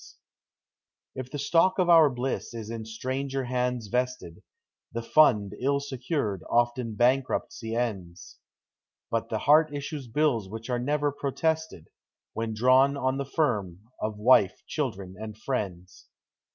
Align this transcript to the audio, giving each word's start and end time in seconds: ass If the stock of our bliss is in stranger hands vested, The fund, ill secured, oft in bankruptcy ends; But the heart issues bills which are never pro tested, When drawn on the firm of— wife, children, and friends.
ass 0.01 0.17
If 1.13 1.29
the 1.29 1.37
stock 1.37 1.77
of 1.77 1.87
our 1.87 2.09
bliss 2.09 2.55
is 2.55 2.71
in 2.71 2.85
stranger 2.85 3.43
hands 3.43 3.85
vested, 3.85 4.41
The 4.91 5.03
fund, 5.03 5.53
ill 5.59 5.79
secured, 5.79 6.41
oft 6.49 6.79
in 6.79 6.95
bankruptcy 6.95 7.75
ends; 7.75 8.39
But 9.11 9.29
the 9.29 9.37
heart 9.37 9.71
issues 9.71 10.07
bills 10.07 10.49
which 10.49 10.71
are 10.71 10.79
never 10.79 11.11
pro 11.11 11.29
tested, 11.29 11.89
When 12.33 12.55
drawn 12.55 12.97
on 12.97 13.17
the 13.17 13.25
firm 13.25 13.91
of— 14.01 14.17
wife, 14.17 14.63
children, 14.65 15.13
and 15.19 15.37
friends. 15.37 16.07